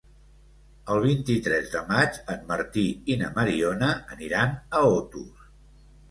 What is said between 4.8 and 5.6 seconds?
Otos.